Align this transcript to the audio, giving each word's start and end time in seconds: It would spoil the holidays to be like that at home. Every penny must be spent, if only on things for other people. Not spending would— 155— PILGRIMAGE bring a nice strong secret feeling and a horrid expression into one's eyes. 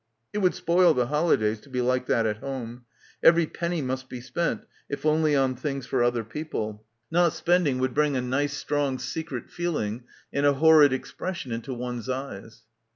It 0.33 0.39
would 0.39 0.55
spoil 0.55 0.95
the 0.95 1.05
holidays 1.05 1.59
to 1.61 1.69
be 1.69 1.79
like 1.79 2.07
that 2.07 2.25
at 2.25 2.37
home. 2.37 2.85
Every 3.21 3.45
penny 3.45 3.83
must 3.83 4.09
be 4.09 4.19
spent, 4.19 4.61
if 4.89 5.05
only 5.05 5.35
on 5.35 5.53
things 5.55 5.85
for 5.85 6.01
other 6.01 6.23
people. 6.23 6.83
Not 7.11 7.33
spending 7.33 7.77
would— 7.77 7.95
155— 7.95 8.21
PILGRIMAGE 8.31 8.31
bring 8.31 8.41
a 8.41 8.43
nice 8.43 8.57
strong 8.57 8.97
secret 8.97 9.51
feeling 9.51 10.05
and 10.33 10.47
a 10.47 10.53
horrid 10.53 10.91
expression 10.91 11.51
into 11.51 11.75
one's 11.75 12.09
eyes. 12.09 12.63